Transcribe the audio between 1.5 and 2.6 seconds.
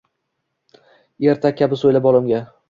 kabi so’yla bolamga